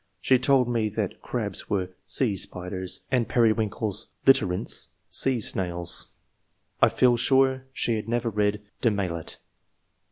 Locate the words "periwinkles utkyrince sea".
3.29-5.39